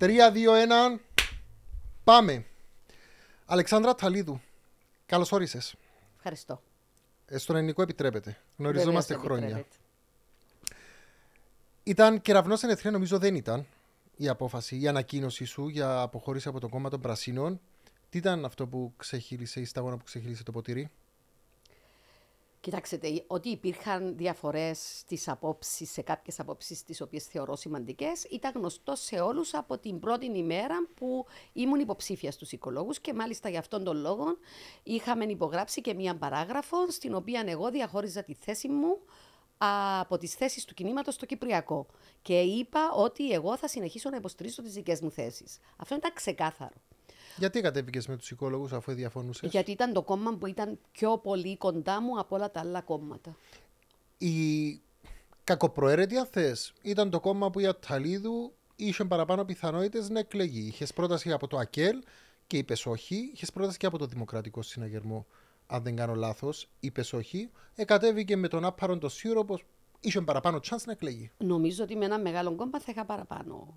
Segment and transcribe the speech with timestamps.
[0.00, 0.98] 3-2-1.
[2.04, 2.44] Πάμε.
[3.46, 4.40] Αλεξάνδρα Ταλίδου.
[5.06, 5.74] Καλώς όρισες.
[6.16, 6.62] Ευχαριστώ.
[7.26, 8.38] Ε, στον ελληνικό επιτρέπεται.
[8.56, 9.56] Γνωριζόμαστε Βεβαίως χρόνια.
[9.56, 9.76] επιτρέπεται.
[11.82, 13.66] Ήταν κεραυνός εν νομίζω δεν ήταν
[14.16, 17.60] η απόφαση, η ανακοίνωση σου για αποχώρηση από το κόμμα των Πρασίνων.
[18.08, 20.90] Τι ήταν αυτό που ξεχύλισε, η σταγόνα που ξεχύλισε το ποτήρι;
[22.66, 28.94] Κοιτάξτε, ότι υπήρχαν διαφορές στις απόψεις, σε κάποιες απόψεις τις οποίες θεωρώ σημαντικές, ήταν γνωστό
[28.94, 33.84] σε όλους από την πρώτη ημέρα που ήμουν υποψήφια στους οικολόγους και μάλιστα για αυτόν
[33.84, 34.24] τον λόγο
[34.82, 38.98] είχαμε υπογράψει και μία παράγραφο στην οποία εγώ διαχώριζα τη θέση μου
[40.02, 41.86] από τις θέσεις του κινήματος στο Κυπριακό.
[42.22, 45.58] Και είπα ότι εγώ θα συνεχίσω να υποστηρίζω τις δικές μου θέσεις.
[45.76, 46.74] Αυτό ήταν ξεκάθαρο.
[47.38, 51.56] Γιατί κατέβηκες με τους οικόλογους αφού διαφωνούσες; Γιατί ήταν το κόμμα που ήταν πιο πολύ
[51.56, 53.36] κοντά μου από όλα τα άλλα κόμματα.
[54.18, 54.80] Η
[55.44, 60.66] κακοπροαίρετη, αν θες, ήταν το κόμμα που η Αταλίδου είχε παραπάνω πιθανότητες να εκλεγεί.
[60.66, 62.02] Είχες πρόταση από το ΑΚΕΛ
[62.46, 63.30] και είπες όχι.
[63.34, 65.26] Είχες πρόταση και από το Δημοκρατικό Συναγερμό,
[65.66, 66.68] αν δεν κάνω λάθος.
[66.80, 67.50] Είπες όχι.
[67.74, 69.58] Εκατέβηκε με τον άπαρον το σίγουρο πω
[70.00, 71.30] είχε παραπάνω chance να εκλεγεί.
[71.38, 73.74] Νομίζω ότι με ένα μεγάλο κόμμα θα είχα παραπάνω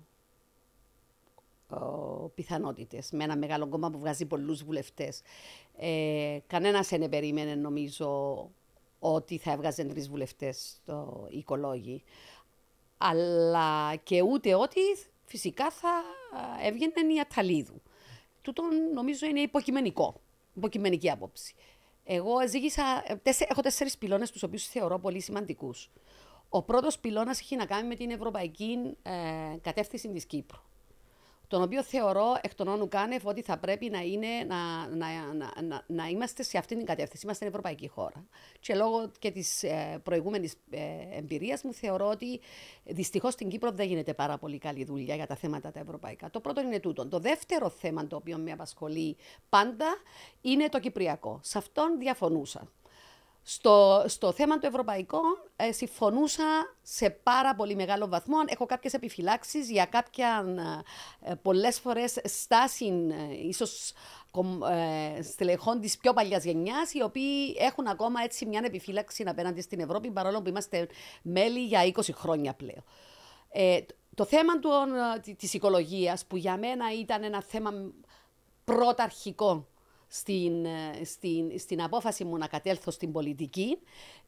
[2.34, 3.10] πιθανότητες.
[3.10, 5.22] Με ένα μεγάλο κόμμα που βγάζει πολλούς βουλευτές.
[5.76, 8.50] Ε, Κανένας δεν περίμενε, νομίζω,
[8.98, 12.02] ότι θα έβγαζε τρεις βουλευτές το οικολόγοι.
[12.98, 14.80] Αλλά και ούτε ότι
[15.24, 17.82] φυσικά θα α, έβγαινε η Αταλίδου.
[18.42, 18.62] Τούτο
[18.94, 20.20] νομίζω είναι υποκειμενικό.
[20.54, 21.54] Υποκειμενική άποψη.
[22.04, 25.90] Εγώ ζήγησα, ε, τέσσε- έχω τέσσερις πυλώνες τους οποίους θεωρώ πολύ σημαντικούς.
[26.48, 29.12] Ο πρώτος πυλώνας έχει να κάνει με την ευρωπαϊκή ε,
[29.60, 30.60] κατεύθυνση της Κύπρου
[31.50, 35.62] τον οποίο θεωρώ εκ των όνου κάνευ ότι θα πρέπει να, είναι, να, να, να,
[35.62, 37.24] να, να είμαστε σε αυτήν την κατεύθυνση.
[37.24, 38.24] Είμαστε ευρωπαϊκή χώρα.
[38.60, 40.80] Και λόγω και της ε, προηγούμενης ε,
[41.18, 42.40] εμπειρίας μου, θεωρώ ότι
[42.84, 46.30] δυστυχώς στην Κύπρο δεν γίνεται πάρα πολύ καλή δουλειά για τα θέματα τα ευρωπαϊκά.
[46.30, 47.08] Το πρώτο είναι τούτο.
[47.08, 49.16] Το δεύτερο θέμα το οποίο με απασχολεί
[49.48, 49.86] πάντα
[50.40, 51.40] είναι το κυπριακό.
[51.42, 52.68] Σε αυτόν διαφωνούσα.
[53.42, 55.20] Στο, στο θέμα του ευρωπαϊκού
[55.56, 58.36] ε, συμφωνούσα σε πάρα πολύ μεγάλο βαθμό.
[58.46, 60.44] Έχω κάποιες επιφυλάξεις για κάποια
[61.20, 62.86] ε, πολλές φορές στάση
[63.30, 63.92] ε, ίσως
[64.30, 69.60] κομ- ε, στελεχών της πιο παλιάς γενιάς οι οποίοι έχουν ακόμα έτσι μια επιφύλαξη απέναντι
[69.60, 70.88] στην Ευρώπη παρόλο που είμαστε
[71.22, 72.84] μέλη για 20 χρόνια πλέον.
[73.52, 73.80] Ε,
[74.14, 74.70] το θέμα του,
[75.26, 77.70] ε, της οικολογίας που για μένα ήταν ένα θέμα
[78.64, 79.66] πρωταρχικό
[80.12, 83.78] στην, ε, στην, στην απόφαση μου να κατέλθω στην πολιτική.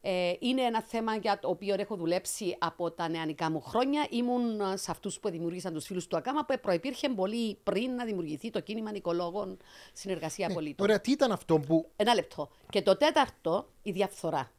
[0.01, 4.07] Ε, είναι ένα θέμα για το οποίο έχω δουλέψει από τα νεανικά μου χρόνια.
[4.09, 8.05] Ήμουν ε, σε αυτούς που δημιούργησαν τους φίλους του ΑΚΑΜΑ που προϋπήρχε πολύ πριν να
[8.05, 9.57] δημιουργηθεί το κίνημα Νικολόγων
[9.93, 10.85] Συνεργασία Πολίτων.
[10.85, 11.89] Ωραία, τι ήταν αυτό που.
[11.95, 12.49] Ένα λεπτό.
[12.69, 14.51] Και το τέταρτο, η διαφθορά.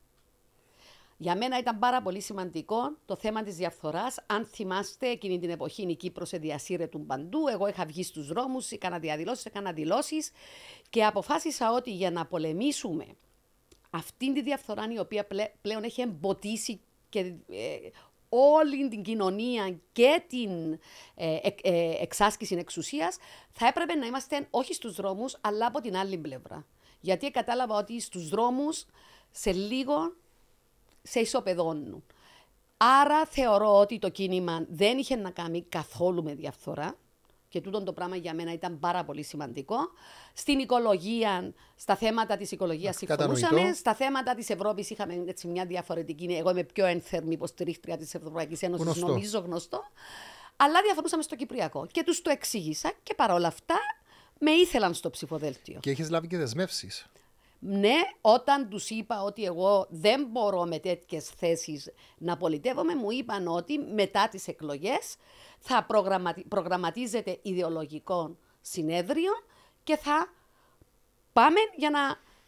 [1.16, 4.16] Για μένα ήταν πάρα πολύ σημαντικό το θέμα της διαφθοράς.
[4.26, 7.48] Αν θυμάστε, εκείνη την εποχή η Κύπρος διασύρετουν παντού.
[7.48, 10.30] Εγώ είχα βγει στους δρόμους, έκανα διαδηλώσεις, έκανα δηλώσεις
[10.90, 13.06] και αποφάσισα ότι για να πολεμήσουμε
[13.90, 17.76] αυτήν τη διαφθορά η οποία πλέ- πλέον έχει εμποτίσει και ε,
[18.28, 20.72] όλη την κοινωνία και την
[21.14, 23.16] ε, εκ- ε, εξάσκηση εξουσίας,
[23.50, 26.66] θα έπρεπε να είμαστε όχι στους δρόμους, αλλά από την άλλη πλευρά.
[27.00, 28.86] Γιατί κατάλαβα ότι στους δρόμους
[29.30, 30.14] σε λίγο
[31.06, 32.04] σε ισοπεδώνουν.
[32.76, 36.94] Άρα θεωρώ ότι το κίνημα δεν είχε να κάνει καθόλου με διαφθορά
[37.48, 39.76] και τούτο το πράγμα για μένα ήταν πάρα πολύ σημαντικό.
[40.32, 43.36] Στην οικολογία, στα θέματα της οικολογίας Κατανοητό.
[43.38, 48.14] συμφωνούσαμε, στα θέματα της Ευρώπης είχαμε έτσι μια διαφορετική, εγώ είμαι πιο ένθερμη υποστηρίχτρια της
[48.14, 49.06] Ευρωπαϊκής Ένωσης, Γνωστό.
[49.06, 49.82] νομίζω γνωστό,
[50.56, 53.76] αλλά διαφορούσαμε στο Κυπριακό και τους το εξήγησα και παρόλα αυτά
[54.38, 55.78] με ήθελαν στο ψηφοδέλτιο.
[55.80, 57.06] Και έχεις λάβει και δεσμεύσεις.
[57.66, 63.48] Ναι, όταν τους είπα ότι εγώ δεν μπορώ με τέτοιες θέσεις να πολιτεύομαι, μου είπαν
[63.48, 65.16] ότι μετά τις εκλογές
[65.58, 66.44] θα προγραμματι...
[66.44, 69.32] προγραμματίζεται ιδεολογικό συνέδριο
[69.84, 70.32] και θα
[71.32, 72.00] πάμε για να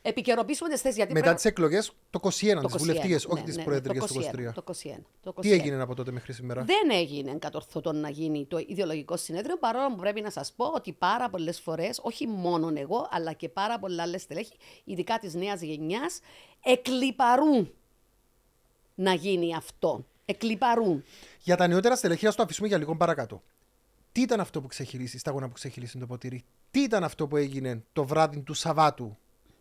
[0.08, 1.06] επικαιροποιήσουμε τις θέσεις.
[1.10, 4.06] Μετά τις εκλογές το 21, το τις 21, βουλευτικές, όχι ναι, τις ναι, προεδρικέ το
[4.06, 4.52] του 21, 23.
[4.54, 5.40] Το 21, το 21.
[5.40, 9.88] Τι έγινε από τότε μέχρι σήμερα; Δεν έγινε κατορθωτό να γίνει το ιδεολογικό συνέδριο, παρόλο
[9.88, 13.78] που πρέπει να σας πω ότι πάρα πολλές φορές, όχι μόνο εγώ, αλλά και πάρα
[13.78, 16.20] πολλά άλλε στελέχη, ειδικά της νέας γενιάς,
[16.64, 17.72] εκλυπαρούν
[18.94, 20.06] να γίνει αυτό.
[20.24, 21.04] Εκλυπαρούν.
[21.42, 23.42] Για τα νεότερα στελεχεία, το αφήσουμε για λίγο παρακάτω.
[24.12, 27.82] Τι ήταν αυτό που ξεχειρίσει, σταγόνα που ξεχειρίσει το ποτήρι; Τι ήταν αυτό που έγινε
[27.92, 29.16] το βράδυ του Σαββάτου;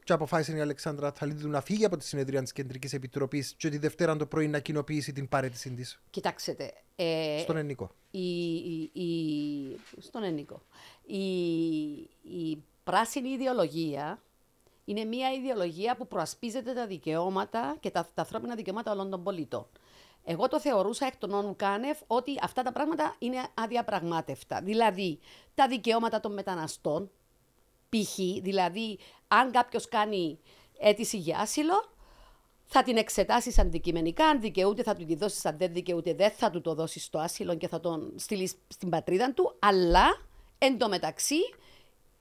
[0.06, 3.78] Και αποφάσισε η Αλεξάνδρα Θαλίδου να φύγει από τη συνεδρία της Κεντρικής Επιτροπής και τη
[3.78, 6.74] Δευτέρα το πρωί να κοινοποιήσει την παρέτησή της Κοιτάξτε.
[6.96, 7.92] Ε, στον Ενικό.
[8.12, 10.62] η, η, η- στον Ενίκο.
[11.06, 11.18] Η,
[12.22, 14.22] η πράσινη ιδεολογία
[14.86, 19.68] είναι μια ιδεολογία που προασπίζεται τα δικαιώματα και τα, τα ανθρώπινα δικαιώματα όλων των πολιτών.
[20.24, 24.62] Εγώ το θεωρούσα εκ των όνου κάνευ ότι αυτά τα πράγματα είναι αδιαπραγμάτευτα.
[24.62, 25.20] Δηλαδή,
[25.56, 27.12] τα δικαιώματα των μεταναστών,
[28.04, 28.16] π.χ.
[28.42, 30.40] δηλαδή, αν κάποιος κάνει
[30.80, 31.90] αίτηση για άσυλο,
[32.66, 34.26] θα την εξετάσεις αντικειμενικά.
[34.26, 35.46] Αν δικαιούται, θα του τη δώσεις.
[35.46, 38.90] Αν δεν δικαιούται, δεν θα του το δώσεις στο άσυλο και θα τον στείλεις στην
[38.90, 39.56] πατρίδα του.
[39.60, 40.22] Αλλά
[40.58, 41.40] εντωμεταξύ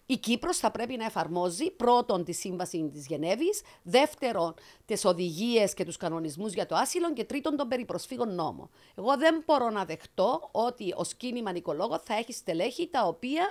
[0.06, 4.54] η Κύπρος θα πρέπει να εφαρμόζει πρώτον τη Σύμβαση της Γενέβης, δεύτερον
[4.84, 8.70] τις οδηγίες και τους κανονισμούς για το άσυλο και τρίτον τον περιπροσφύγων νόμο.
[8.98, 13.46] Εγώ δεν μπορώ να δεχτώ ότι ο κίνημα Νικολόγο θα έχει στελέχη τα οποία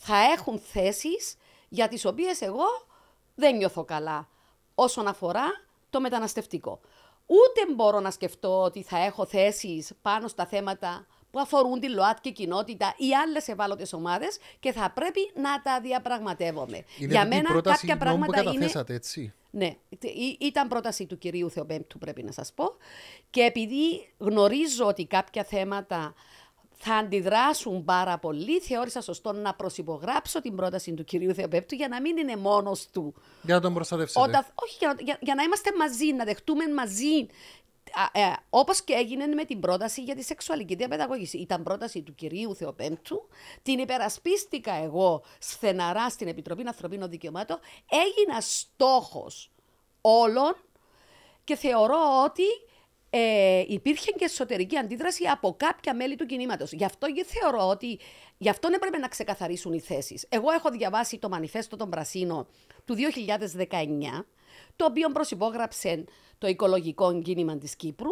[0.00, 1.36] θα έχουν θέσεις
[1.68, 2.64] για τις οποίες εγώ
[3.34, 4.28] δεν νιώθω καλά
[4.74, 5.46] όσον αφορά
[5.90, 6.80] το μεταναστευτικό.
[7.26, 12.32] Ούτε μπορώ να σκεφτώ ότι θα έχω θέσεις πάνω στα θέματα που αφορούν τη ΛΟΑΤΚΙ
[12.32, 16.84] κοινότητα ή άλλες ευάλωτες ομάδες και θα πρέπει να τα διαπραγματεύομαι.
[16.98, 18.58] Είναι Για η μένα πρόταση κάποια νόμου που πράγματα είναι.
[18.66, 19.34] καταθέσατε, έτσι.
[19.50, 22.64] Ναι, Ή- ήταν πρόταση του κυρίου Θεοπέμπτου, πρέπει να σας πω.
[23.30, 26.14] Και επειδή γνωρίζω ότι κάποια θέματα
[26.82, 32.00] θα αντιδράσουν πάρα πολύ, θεώρησα σωστό να προσυπογράψω την πρόταση του κυρίου Θεοπέμπτου για να
[32.00, 33.14] μην είναι μόνος του.
[33.42, 34.20] Για να τον προστατεύσετε.
[34.20, 37.26] Όταν, όχι, για, να- για, για να είμαστε μαζί, να δεχτούμε μαζί.
[37.92, 41.36] Α, ε, όπως και έγινε με την πρόταση για τη σεξουαλική διαπαιδαγώγηση.
[41.38, 43.28] Ήταν πρόταση του κυρίου Θεοπέμπτου,
[43.62, 49.50] την υπερασπίστηκα εγώ στεναρά στην Επιτροπή Ανθρωπίνων Δικαιωμάτων, έγινα στόχος
[50.00, 50.56] όλων
[51.44, 52.44] και θεωρώ ότι
[53.10, 56.72] ε, υπήρχε και εσωτερική αντίδραση από κάποια μέλη του κινήματος.
[56.72, 57.98] Γι' αυτό και θεωρώ ότι
[58.38, 60.26] γι' αυτό έπρεπε να ξεκαθαρίσουν οι θέσεις.
[60.28, 62.46] Εγώ έχω διαβάσει το μανιφέστο των Πρασίνων
[62.84, 64.24] του 2019,
[64.76, 66.04] το οποίο προσυπόγραψε
[66.38, 68.10] το οικολογικό κίνημα της Κύπρου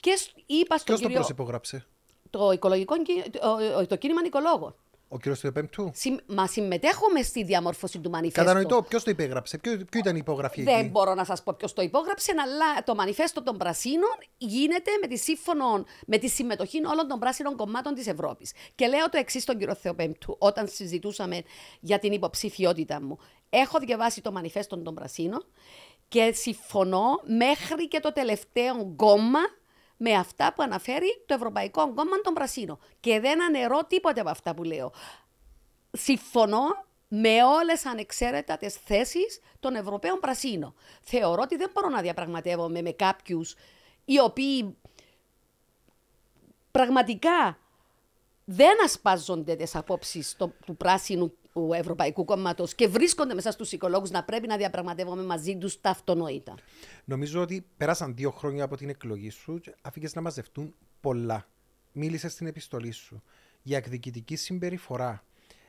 [0.00, 1.14] και σ- είπα στον Ποιος τον κύριο.
[1.16, 1.86] προσυπογράψε,
[2.30, 4.74] Το, οικολογικό, κι- το, το κίνημα Νικολόγων.
[5.08, 5.90] Ο κύριος του Επέμπτου.
[5.94, 8.40] Συμ- μα συμμετέχουμε στη διαμόρφωση του μανιφέστου.
[8.44, 11.54] Κατανοητό, ποιος το υπέγραψε, ποιο, ποιο ήταν η υπογραφή Δεν εκεί; μπορώ να σας πω
[11.58, 16.86] ποιος το υπόγραψε, αλλά το μανιφέστο των Πρασίνων γίνεται με τη, σύμφωνο, με τη συμμετοχή
[16.86, 18.52] όλων των πράσινων κομμάτων της Ευρώπης.
[18.74, 21.42] Και λέω το εξής στον κύριο Θεοπέμπτου, όταν συζητούσαμε
[21.80, 23.18] για την υποψηφιότητα μου.
[23.50, 25.44] Έχω διαβάσει το μανιφέστο των Πρασίνων
[26.08, 29.38] και συμφωνώ μέχρι και το τελευταίο κόμμα
[30.00, 32.78] με αυτά που αναφέρει το Ευρωπαϊκό Κόμμα των Πρασίνων.
[33.00, 34.92] Και δεν αναιρώ τίποτε από αυτά που λέω
[35.92, 40.74] συμφωνώ με όλες ανεξαίρετα τις θέσεις των Ευρωπαίων Πρασίνων.
[41.02, 43.54] Θεωρώ ότι δεν μπορώ να διαπραγματεύομαι με κάποιους
[44.04, 44.76] οι οποίοι
[46.70, 47.58] πραγματικά
[48.44, 54.10] δεν ασπάζονται τις απόψεις το- του πράσινου του Ευρωπαϊκού Κόμματος και βρίσκονται μέσα στους οικολόγους
[54.10, 56.54] να πρέπει να διαπραγματεύομαι μαζί τους τα αυτονόητα.
[57.04, 61.46] Νομίζω ότι πέρασαν δύο χρόνια από την εκλογή σου και αφήκες να μαζευτούν πολλά.
[61.92, 63.22] Μίλησες στην επιστολή σου
[63.62, 65.24] για εκδικητική συμπεριφορά.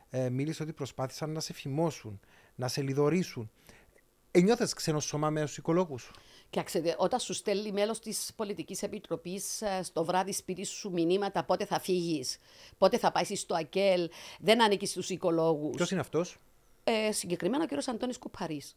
[0.09, 2.19] Ε, μίλησες ότι προσπάθησαν να σε φημώσουν,
[2.55, 3.51] να σε λιδωρήσουν.
[4.31, 6.11] Ενιώθες ξένο σώμα με τους οικολόγους σου;
[6.49, 11.79] Κοιτάξτε, όταν σου στέλνει μέλος της Πολιτικής Επιτροπής στο βράδυ σπίτι σου μηνύματα πότε θα
[11.79, 12.37] φύγεις,
[12.77, 14.09] πότε θα πάεις στο ΑΚΕΛ,
[14.39, 15.75] δεν ανήκεις στους οικολόγους.
[15.75, 16.37] Ποιος είναι αυτός;
[16.83, 18.75] Ε, συγκεκριμένα ο κύριος Αντώνης Κουπαρής.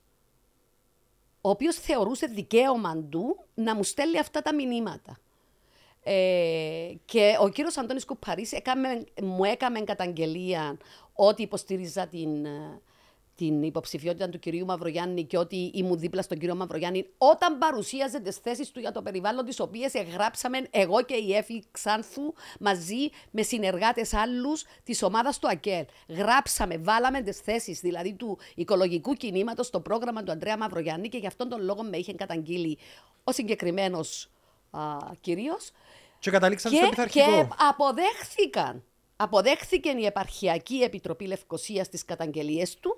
[1.40, 5.18] Ο οποίος θεωρούσε δικαίωμα του να μου στέλνει αυτά τα μηνύματα.
[6.02, 10.76] Ε, και ο κύριος Αντώνης Κουπαρής έκαμε, μου έκαμε καταγγελία
[11.12, 12.80] ότι υποστήριζα την, ε,
[13.34, 18.36] την υποψηφιότητα του κυρίου Μαυρογιάννη και ότι ήμουν δίπλα στον κύριο Μαυρογιάννη όταν παρουσίαζε τις
[18.36, 23.42] θέσεις του για το περιβάλλον τις οποίες εγγράψαμε εγώ και η Εφη Ξάνθου μαζί με
[23.42, 25.84] συνεργάτες άλλους της ομάδας του ΑΚΕΛ.
[26.08, 31.26] Γράψαμε, βάλαμε τις θέσεις δηλαδή του οικολογικού κινήματος στο πρόγραμμα του Αντρέα Μαυρογιάννη και γι'
[31.26, 32.78] αυτόν τον λόγο με είχε καταγγείλει
[33.24, 34.30] ο συγκεκριμένος
[35.20, 35.70] κυρίως
[36.18, 37.24] Και καταλήξαν στο και, πειθαρχικό.
[37.24, 38.84] και αποδέχθηκαν.
[39.22, 42.96] Αποδέχθηκε η Επαρχιακή Επιτροπή Λευκοσίας τις καταγγελίες του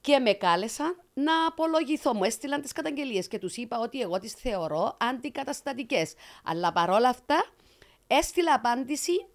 [0.00, 2.14] και με κάλεσαν να απολογηθώ.
[2.14, 6.14] Μου έστειλαν τις καταγγελίες και τους είπα ότι εγώ τις θεωρώ αντικαταστατικές.
[6.44, 7.44] Αλλά παρόλα αυτά
[8.06, 9.26] έστειλα απάντηση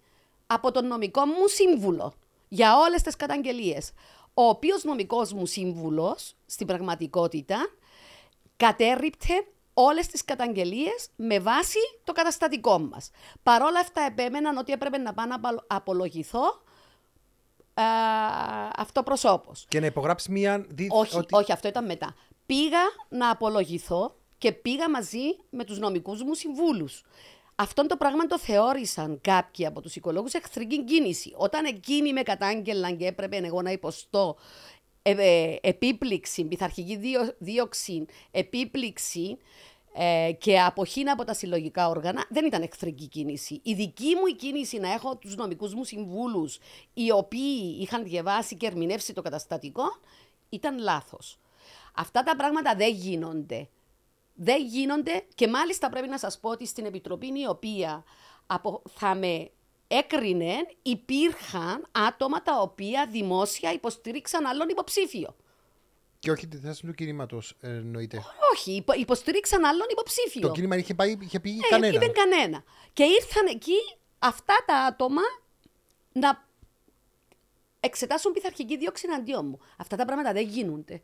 [0.46, 2.12] από τον νομικό μου σύμβουλο
[2.48, 3.92] για όλες τις καταγγελίες.
[4.34, 7.56] Ο οποίος νομικός μου σύμβουλος, στην πραγματικότητα,
[8.56, 9.46] κατέρριπτε
[9.78, 13.10] όλες τις καταγγελίες με βάση το καταστατικό μας.
[13.42, 16.62] Παρόλα αυτά επέμεναν ότι έπρεπε να πάω να απα- απολογηθώ
[17.74, 17.82] ε,
[18.76, 19.64] αυτοπροσώπως.
[19.68, 20.66] Και να υπογράψει μία.
[20.68, 22.14] δι- Όχι, ότι- όχι, αυτό ήταν μετά.
[22.46, 22.78] Πήγα
[23.08, 27.02] να απολογηθώ και πήγα μαζί με τους νομικούς μου συμβούλους.
[27.54, 31.32] Αυτό το πράγμα το θεώρησαν κάποιοι από τους οικολόγους εχθρική κίνηση.
[31.36, 34.36] Όταν εκείνοι με κατάγγελαν και έπρεπε εγώ να υποστώ
[35.08, 39.38] ε, ε, επίπληξη, πειθαρχική δίω- δίωξη, επίπληξη
[39.94, 43.60] ε, και αποχή από τα συλλογικά όργανα, δεν ήταν εχθρική κίνηση.
[43.62, 46.58] Η δική μου η κίνηση να έχω τους νομικούς μου συμβούλους,
[46.94, 49.84] οι οποίοι είχαν διαβάσει και ερμηνεύσει το καταστατικό,
[50.48, 51.38] ήταν λάθος.
[51.94, 53.68] Αυτά τα πράγματα δεν γίνονται
[54.34, 58.04] Δεν γίνονται και μάλιστα πρέπει να σας πω ότι στην Επιτροπή η οποία
[58.46, 59.50] απο, θα με
[59.88, 65.36] έκρινε υπήρχαν άτομα τα οποία δημόσια υποστήριξαν άλλον υποψήφιο.
[66.18, 68.22] Και όχι τη θέση του κινήματος, εννοείται.
[68.52, 70.40] Όχι, υπο, υποστήριξαν άλλον υποψήφιο.
[70.40, 71.94] Το κίνημα είχε, πάει, είχε πει ε, κανένα.
[71.94, 72.64] Είπε κανένα.
[72.92, 73.76] Και ήρθαν εκεί
[74.18, 75.22] αυτά τα άτομα
[76.12, 76.44] να
[77.80, 79.60] εξετάσουν πειθαρχική δίωξη εναντίον μου.
[79.76, 81.02] Αυτά τα πράγματα δεν γίνονται.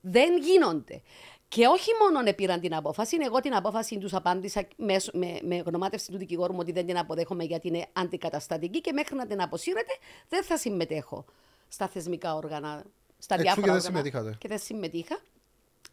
[0.00, 1.02] Δεν γίνονται.
[1.50, 6.10] Και όχι μόνο πήραν την απόφαση, εγώ την απόφαση τους απάντησα με, με, με γνωμάτευση
[6.10, 9.92] του δικηγόρου μου ότι δεν την αποδέχομαι γιατί είναι αντικαταστατική και μέχρι να την αποσύρετε
[10.28, 11.24] δεν θα συμμετέχω
[11.68, 12.84] στα θεσμικά όργανα,
[13.18, 13.80] στα Εξού διάφορα και δεν όργανα.
[13.80, 14.36] συμμετείχατε.
[14.38, 15.18] Και δεν συμμετείχα.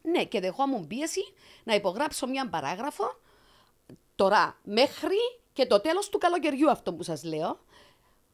[0.01, 1.21] Ναι, και δεχόμουν πίεση
[1.63, 3.19] να υπογράψω μια παράγραφο
[4.15, 5.17] τώρα μέχρι
[5.53, 7.59] και το τέλος του καλοκαιριού αυτό που σας λέω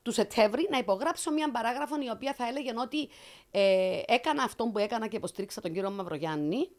[0.02, 3.10] του Σεπτέμβρη να υπογράψω μια παράγραφο η οποία θα έλεγε ότι
[3.52, 6.70] ε, έκανα αυτό που έκανα και υποστήριξα τον κύριο Μαυρογιάννη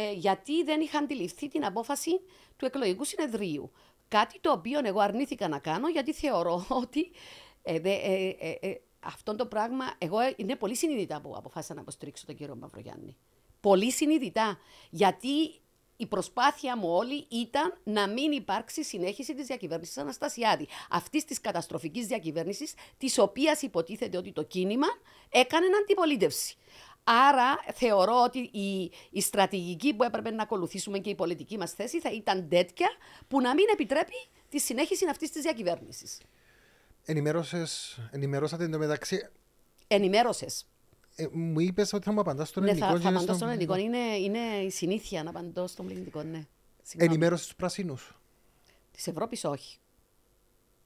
[0.00, 2.20] ε, γιατί δεν είχα αντιληφθεί την απόφαση
[2.56, 3.70] του εκλογικού συνεδρίου.
[4.08, 7.10] Κάτι το οποίο εγώ αρνήθηκα να κάνω γιατί θεωρώ ότι
[7.62, 11.74] ε, δε, ε, ε, ε, αυτό το πράγμα, εγώ ε, είναι πολύ συνειδητά που αποφάσισα
[11.74, 13.16] να υποστηρίξω τον κύριο Μαυρογιάννη.
[13.60, 14.58] Πολύ συνειδητά.
[14.90, 15.60] Γιατί
[15.96, 20.68] η προσπάθεια μου όλη ήταν να μην υπάρξει συνέχιση της διακυβέρνησης Αναστασιάδη.
[20.90, 24.86] Αυτής της καταστροφικής διακυβέρνησης, της οποίας υποτίθεται ότι το κίνημα
[25.28, 26.56] έκανε αντιπολίτευση.
[27.10, 32.00] Άρα θεωρώ ότι η, η στρατηγική που έπρεπε να ακολουθήσουμε και η πολιτική μας θέση
[32.00, 32.88] θα ήταν τέτοια
[33.28, 34.12] που να μην επιτρέπει
[34.48, 36.18] τη συνέχιση αυτής της διακυβέρνησης.
[38.10, 39.28] Ενημερώσατε εντωμεταξύ.
[39.86, 40.66] Ενημέρωσες.
[41.16, 42.90] Ε, μου είπες ότι θα μου απαντάς στον Ναι, ελληνικό.
[42.90, 43.76] θα, και θα είναι απαντώ στον- στον ελληνικό.
[43.76, 46.46] Είναι, είναι η συνήθεια να απαντώ στον ελληνικό, ναι.
[46.96, 48.16] Ενημέρωσες τους πρασίνους.
[48.90, 49.78] Της Ευρώπης όχι.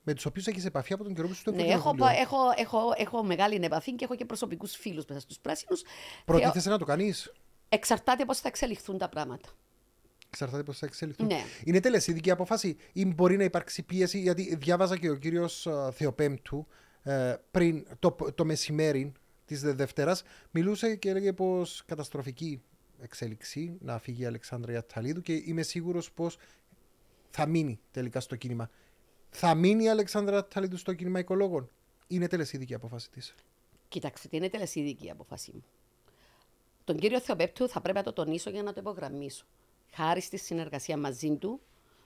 [0.02, 2.20] Με τους οποίους έχεις επαφή από τον καιρό που είσαι στο Ναι, έχω, Ευρωκοινοβούλιο.
[2.20, 5.82] έχω, έχω, έχω μεγάλη επαφή και έχω και προσωπικούς φίλους μέσα στους πράσινους.
[6.24, 7.32] Προτίθεσαι να το κάνεις;
[7.68, 9.48] Εξαρτάται πώς θα εξελιχθούν τα πράγματα.
[10.28, 11.26] Εξαρτάται πώς θα εξελιχθούν.
[11.26, 11.44] Ναι.
[11.64, 16.66] Είναι τελεσίδικη απόφαση ή μπορεί να υπάρξει πίεση, γιατί διάβαζα και ο κύριος Θεοπέμπτου
[17.02, 19.12] ε, πριν το, το μεσημέρι
[19.44, 22.62] της Δευτέρας μιλούσε και έλεγε πως καταστροφική
[23.02, 26.38] εξέλιξη να φύγει η Αλεξάνδρα Αταλίδου και είμαι σίγουρος πως
[27.30, 28.70] θα μείνει τελικά στο κίνημα.
[29.34, 31.70] Θα μείνει η Αλεξάνδρα Αταλίδου στο κίνημα οικολόγων;
[32.06, 33.34] Είναι τελεσίδικη η απόφαση της.
[33.88, 35.64] Κοιτάξτε, είναι τελεσίδικη η απόφασή μου.
[36.84, 39.44] Τον κύριο Θεοπέπτου θα πρέπει να το τονίσω για να το υπογραμμίσω.
[39.92, 41.60] Χάρη στη συνεργασία μαζί του,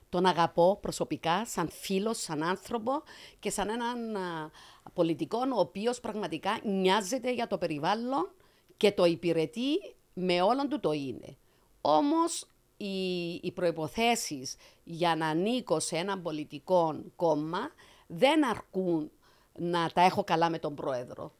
[0.09, 2.91] τον αγαπώ προσωπικά, σαν φίλος, σαν άνθρωπο
[3.39, 4.51] και σαν έναν α,
[4.93, 8.31] πολιτικό ο οποίος πραγματικά νοιάζεται για το περιβάλλον
[8.77, 11.37] και το υπηρετεί με όλον του το είναι.
[11.81, 17.59] Όμως οι, οι προϋποθέσεις για να ανήκω σε ένα πολιτικό κόμμα
[18.07, 19.11] δεν αρκούν
[19.53, 21.31] να τα έχω καλά με τον πρόεδρο.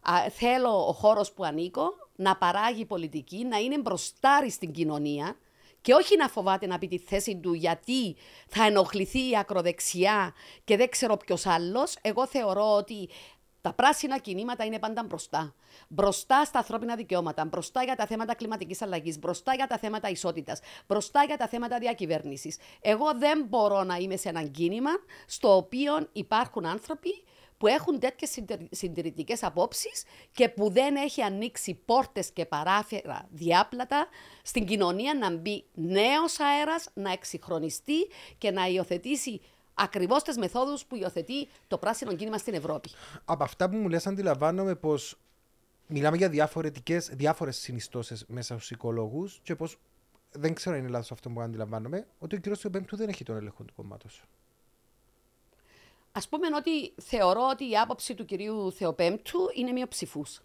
[0.00, 5.36] Α, θέλω ο χώρος που ανήκω να παράγει πολιτική, να είναι μπροστάρι στην κοινωνία
[5.80, 8.16] και όχι να φοβάται να πει τη θέση του γιατί
[8.48, 11.96] θα ενοχληθεί η ακροδεξιά και δεν ξέρω ποιος άλλος.
[12.02, 13.08] Εγώ θεωρώ ότι
[13.60, 15.54] τα πράσινα κινήματα είναι πάντα μπροστά.
[15.88, 20.60] Μπροστά στα ανθρώπινα δικαιώματα, μπροστά για τα θέματα κλιματικής αλλαγής, μπροστά για τα θέματα ισότητας,
[20.86, 22.58] μπροστά για τα θέματα διακυβέρνησης.
[22.80, 24.90] Εγώ δεν μπορώ να είμαι σε έναν κίνημα
[25.26, 27.22] στο οποίο υπάρχουν άνθρωποι
[27.58, 28.38] που έχουν τέτοιες
[28.70, 34.08] συντηρητικές απόψεις και που δεν έχει ανοίξει πόρτες και παράφερα διάπλατα
[34.42, 39.40] στην κοινωνία να μπει νέος αέρας, να εξυγχρονιστεί και να υιοθετήσει
[39.78, 42.90] ακριβώς τις μεθόδους που υιοθετεί το πράσινο κίνημα στην Ευρώπη.
[43.24, 45.18] Από αυτά που μου λες αντιλαμβάνομαι πως
[45.86, 49.78] μιλάμε για διαφορετικές, διάφορες συνιστώσεις μέσα στους οικολόγους και πως
[50.32, 53.36] δεν ξέρω αν είναι λάθος αυτό που αντιλαμβάνομαι, ότι ο κύριος Θεοπέμπτου δεν έχει τον
[53.36, 54.24] έλεγχο του κομμάτους.
[56.12, 60.42] Ας πούμε ότι θεωρώ ότι η άποψη του κυρίου Θεοπέμπτου είναι μειοψηφούς.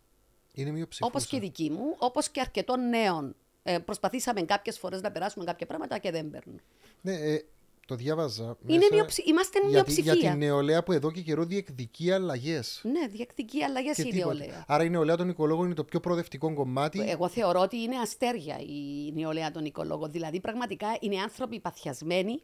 [0.53, 1.11] Είναι μειοψηφούσα.
[1.11, 3.35] Όπως και η δική μου, όπως και αρκετών νέων.
[3.63, 6.61] Ε, προσπαθήσαμε κάποιες φορές να περάσουμε κάποια πράγματα και δεν παίρνουν.
[7.01, 7.45] Ναι, ε,
[7.87, 8.57] το διάβαζα.
[8.65, 9.23] Είναι μέσα μειοψη...
[9.25, 10.13] Είμαστε για, τη- μειοψηφία.
[10.13, 12.81] για την νεολαία που εδώ και καιρό διεκδικεί αλλαγές.
[12.83, 14.63] Ναι, διεκτική αλλαγές η νεολαία.
[14.67, 17.01] Άρα η νεολαία των οικολόγων είναι το πιο προοδευτικό κομμάτι.
[17.09, 20.11] Εγώ θεωρώ ότι είναι αστέρια η νεολαία των οικολόγων.
[20.11, 22.41] Δηλαδή, πραγματικά είναι άνθρωποι παθιασμένοι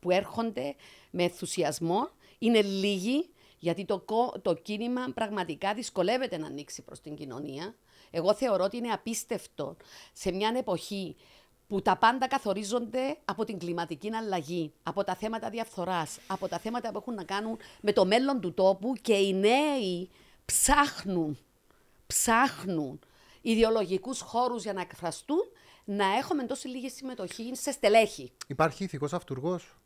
[0.00, 0.74] που έρχονται
[1.10, 2.08] με ενθουσιασμό.
[2.38, 3.28] Είναι λίγοι,
[3.58, 7.74] γιατί το, κο- το κίνημα πραγματικά δυσκολεύεται να ανοίξει προς την κοινωνία.
[8.10, 9.76] Εγώ θεωρώ ότι είναι απίστευτο
[10.12, 11.16] σε μια εποχή
[11.72, 16.90] που τα πάντα καθορίζονται από την κλιματική αλλαγή, από τα θέματα διαφθοράς, από τα θέματα
[16.90, 20.10] που έχουν να κάνουν με το μέλλον του τόπου και οι νέοι
[20.44, 21.38] ψάχνουν,
[22.06, 22.98] ψάχνουν
[23.40, 25.42] ιδεολογικούς χώρους για να εκφραστούν,
[25.84, 28.32] να έχουμε τόσο λίγη συμμετοχή σε στελέχη.
[28.46, 29.76] Υπάρχει ηθικός αυτούργος;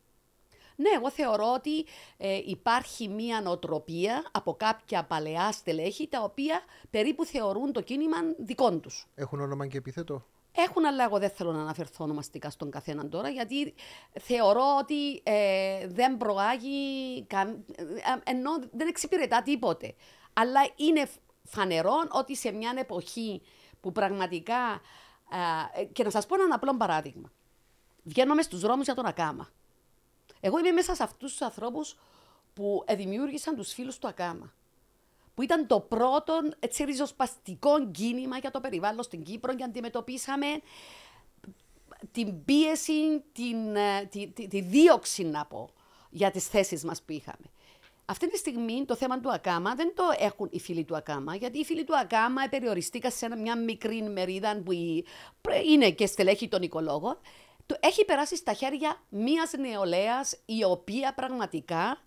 [0.77, 1.85] Ναι, εγώ θεωρώ ότι
[2.17, 8.81] ε, υπάρχει μία νοοτροπία από κάποια παλαιά στελέχη τα οποία περίπου θεωρούν το κίνημα δικών
[8.81, 9.07] τους.
[9.15, 10.25] Έχουν όνομα και επίθετο.
[10.59, 13.75] Έχουν, αλλά εγώ δεν θέλω να αναφερθώ ονομαστικά στον καθέναν τώρα, γιατί
[14.21, 17.41] θεωρώ ότι ε, δεν προάγει, κα...
[17.41, 19.95] Ε, ενώ δεν εξυπηρετά τίποτε.
[20.33, 21.09] Αλλά είναι
[21.43, 23.43] φανερό ότι σε μια εποχή
[23.81, 24.81] που πραγματικά.
[25.75, 27.33] Ε, και να σας πω ένα απλό παράδειγμα.
[28.03, 29.49] Βγαίνουμε στους δρόμους για τον Ακάμα.
[30.41, 31.97] Εγώ είμαι μέσα σε αυτούς τους ανθρώπους
[32.55, 34.53] που δημιούργησαν τους φίλους του Ακάμα
[35.37, 40.47] που ήταν το πρώτο έτσι, ριζοσπαστικό κίνημα για το περιβάλλον στην Κύπρο και αντιμετωπίσαμε
[42.13, 45.71] την πίεση, την, ε, τη, τη, τη δίωξη να πω,
[46.11, 47.51] για τις θέσεις μας που είχαμε.
[48.05, 51.59] Αυτή τη στιγμή το θέμα του ΑΚΑΜΑ δεν το έχουν οι φίλοι του ΑΚΑΜΑ, γιατί
[51.59, 54.73] οι φίλοι του ΑΚΑΜΑ περιοριστήκαν σε μια μικρή μερίδα που
[55.71, 57.19] είναι και στελέχη των οικολόγων.
[57.67, 61.99] Το έχει περάσει στα χέρια μιας νεολαίας η οποία πραγματικά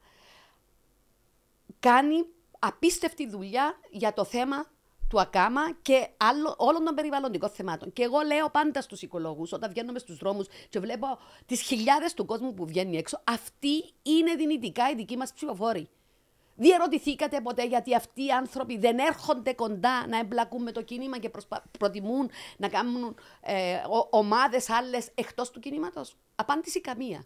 [1.80, 2.26] κάνει
[2.60, 4.66] απίστευτη δουλειά για το θέμα
[5.10, 7.94] του ΑΚΑΜΑ και άλλο, όλων των περιβαλλοντικών θεμάτων.
[7.94, 11.08] Και εγώ λέω πάντα στους οικολόγου, όταν βγαίνουμε στους δρόμους και βλέπω
[11.46, 15.90] τις χιλιάδες του κόσμου που βγαίνει έξω, αυτοί είναι δυνητικά οι δικοί μας ψηφοφόροι.
[16.56, 21.30] Διερωτηθήκατε ποτέ γιατί αυτοί οι άνθρωποι δεν έρχονται κοντά να εμπλακούν με το κίνημα και
[21.30, 21.64] προσπα...
[21.80, 23.76] προτιμούν να κάνουν ε,
[24.10, 27.26] ομάδες άλλες εκτός του κινήματος; Απάντηση καμία.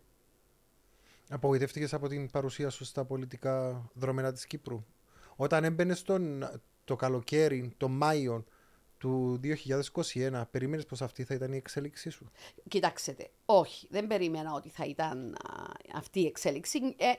[1.29, 4.85] Απογοητεύτηκες από την παρουσία σου στα πολιτικά δρομένα της Κύπρου;
[5.35, 6.49] Όταν έμπαινε στον
[6.83, 8.45] το καλοκαίρι, το Μάιο
[8.97, 9.39] του
[10.31, 12.31] 2021, περίμενες πως αυτή θα ήταν η εξέλιξή σου;
[12.67, 15.37] Κοιτάξτε, όχι, δεν περίμενα ότι θα ήταν
[15.93, 16.95] αυτή η εξέλιξη.
[16.97, 17.11] Ε,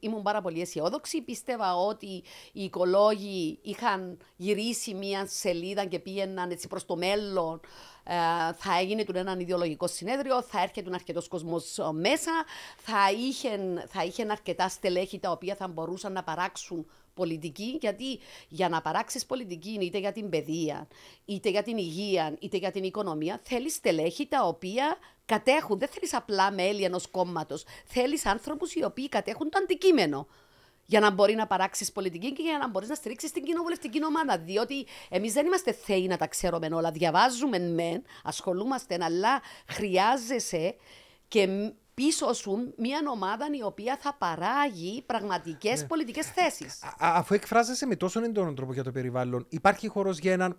[0.00, 1.22] ήμουν πάρα πολύ αισιόδοξη.
[1.22, 7.60] Πίστευα ότι οι οικολόγοι είχαν γυρίσει μια σελίδα και πήγαιναν έτσι προς το μέλλον.
[8.04, 12.32] Ε, θα έγινε του έναν ιδεολογικό συνέδριο, θα έρχεται αρκετός κόσμος μέσα,
[12.76, 18.18] θα είχαν, θα είχαν αρκετά στελέχη τα οποία θα μπορούσαν να παράξουν πολιτική, γιατί
[18.48, 20.88] για να παράξεις πολιτική, είτε για την παιδεία,
[21.24, 25.78] είτε για την υγεία, είτε για την οικονομία, θέλεις στελέχη τα οποία κατέχουν.
[25.78, 27.64] Δεν θέλεις απλά μέλη ενό κόμματος.
[27.84, 30.26] Θέλεις άνθρωπους οι οποίοι κατέχουν το αντικείμενο
[30.86, 34.38] για να μπορεί να παράξεις πολιτική και για να μπορείς να στηρίξεις την κοινοβουλευτική ομάδα.
[34.38, 36.90] Διότι εμείς δεν είμαστε θεοί να τα ξέρουμε όλα.
[36.90, 40.74] Διαβάζουμε μεν, ασχολούμαστε, αλλά χρειάζεσαι
[41.28, 45.86] και πίσω σου μια ομάδα η οποία θα παράγει πραγματικές ναι.
[45.86, 46.78] πολιτικές θέσεις.
[46.98, 50.58] Αφού εκφράζεσαι με τόσο έντονο τρόπο για το περιβάλλον, υπάρχει χώρος για έναν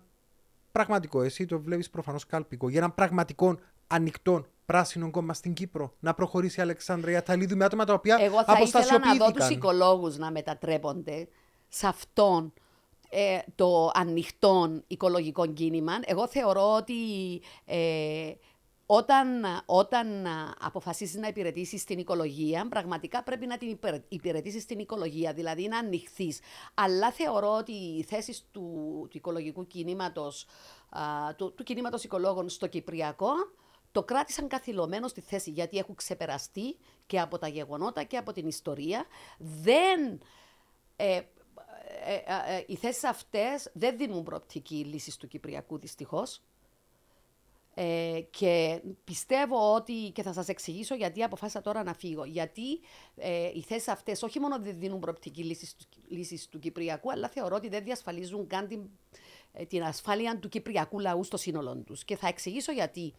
[0.72, 5.92] πραγματικό, εσύ το βλέπεις προφανώς κάλπικο, για έναν πραγματικό ανοιχτό πράσινο κόμμα στην Κύπρο.
[5.98, 9.48] Να προχωρήσει η Αλεξάνδρα Ιαταλίδου με άτομα τα οποία Εγώ θα ήθελα να δω τους
[9.48, 11.28] οικολόγους να μετατρέπονται
[11.68, 12.52] σε αυτόν
[13.10, 15.92] ε, το ανοιχτό οικολογικό κίνημα.
[16.04, 16.94] Εγώ θεωρώ ότι
[17.64, 18.32] ε,
[18.90, 20.26] όταν, όταν
[20.60, 26.40] αποφασίσεις να υπηρετήσεις την οικολογία, πραγματικά πρέπει να την υπηρετήσεις στην οικολογία, δηλαδή να ανοιχθείς.
[26.74, 28.60] Αλλά θεωρώ ότι οι θέσεις του,
[29.10, 30.46] του οικολογικού κινήματος,
[31.36, 33.32] του, του κινήματος οικολόγων στο Κυπριακό,
[33.92, 38.46] το κράτησαν καθυλωμένο στη θέση γιατί έχουν ξεπεραστεί και από τα γεγονότα και από την
[38.46, 39.04] ιστορία.
[39.38, 40.20] Δεν.
[40.96, 41.22] Ε, ε,
[42.14, 46.42] ε, ε οι θέσεις αυτές δεν δίνουν προοπτική λύσης του Κυπριακού δυστυχώς.
[47.80, 52.80] Ε, και πιστεύω ότι, και θα σας εξηγήσω γιατί αποφάσισα τώρα να φύγω, γιατί
[53.16, 55.56] ε, οι θέσεις αυτές όχι μόνο δεν δίνουν προοπτική
[56.08, 58.80] λύσης του Κυπριακού, αλλά θεωρώ ότι δεν διασφαλίζουν καν την,
[59.52, 62.04] ε, την ασφάλεια του Κυπριακού λαού στο σύνολο τους.
[62.04, 63.14] Και θα εξηγήσω γιατί.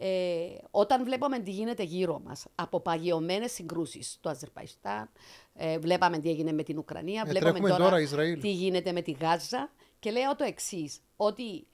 [0.00, 5.10] Ε, όταν βλέπουμε τι γίνεται γύρω μας από παγιωμένες συγκρούσεις στο Αζερπαϊστάν,
[5.54, 7.96] ε, βλέπαμε τι έγινε με την Ουκρανία, ε, βλέπουμε τώρα,
[8.40, 11.66] τι γίνεται με τη Γάζα και λέω το εξής ότι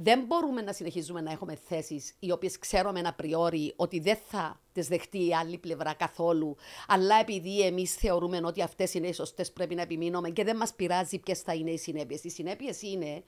[0.00, 4.60] δεν μπορούμε να συνεχίζουμε να έχουμε θέσεις οι οποίες ξέρουμε ένα πριόρι ότι δεν θα
[4.72, 6.56] τις δεχτεί η άλλη πλευρά καθόλου.
[6.86, 10.74] Αλλά επειδή εμείς θεωρούμε ότι αυτές είναι οι σωστές, πρέπει να επιμείνουμε και δεν μας
[10.74, 12.24] πειράζει ποιες θα είναι οι συνέπειες.
[12.24, 13.22] Οι συνέπειες είναι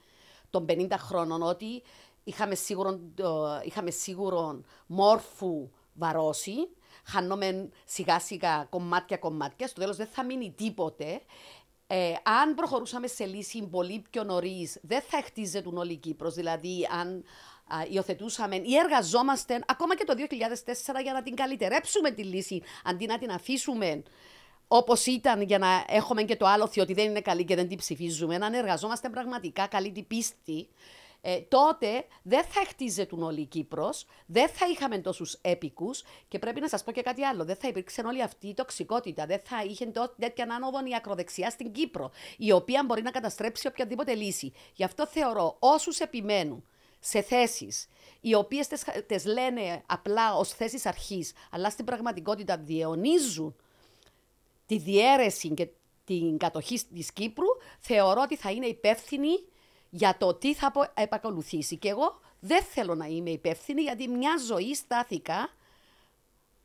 [0.49, 1.81] των 50 χρόνων ότι
[2.23, 2.99] είχαμε σίγουρο,
[3.65, 6.69] είχαμε σίγουρο μόρφου βαρώσει,
[7.05, 11.21] χάνουμε σιγά σιγά κομμάτια κομμάτια, στο τέλος δεν θα μείνει τίποτε.
[11.93, 16.33] Ε, αν προχωρούσαμε σε λύση πολύ πιο νωρίς, δεν θα χτίζεται όλη η Κύπρος.
[16.33, 17.23] Δηλαδή, αν
[17.67, 23.05] α, υιοθετούσαμε ή εργαζόμαστε ακόμα και το 2004 για να την καλυτερέψουμε τη λύση, αντί
[23.05, 24.03] να την αφήσουμε
[24.67, 27.77] όπως ήταν για να έχουμε και το άλοθη ότι δεν είναι καλή και δεν την
[27.77, 30.67] ψηφίζουμε, αν εργαζόμαστε πραγματικά καλή την πίστη,
[31.21, 36.59] ε, τότε δεν θα χτίζεται όλη η Κύπρος, δεν θα είχαμε τόσους έπικους και πρέπει
[36.59, 37.45] να σας πω και κάτι άλλο.
[37.45, 41.71] Δεν θα υπήρξε όλη αυτή η τοξικότητα, δεν θα είχε τέτοια άνοδο η ακροδεξιά στην
[41.71, 44.53] Κύπρο, η οποία μπορεί να καταστρέψει οποιαδήποτε λύση.
[44.73, 46.63] Γι' αυτό θεωρώ όσους επιμένουν
[46.99, 47.87] σε θέσεις
[48.21, 48.67] οι οποίες
[49.07, 53.55] τι λένε απλά ως θέσεις αρχής, αλλά στην πραγματικότητα διαιωνίζουν
[54.65, 55.67] τη διαίρεση και
[56.05, 57.47] την κατοχή της Κύπρου,
[57.79, 59.29] θεωρώ ότι θα είναι υπεύθυνοι
[59.93, 61.77] για το τι θα επακολουθήσει.
[61.77, 65.49] Και εγώ Δεν θέλω να είμαι υπεύθυνη γιατί μια ζωή στάθηκα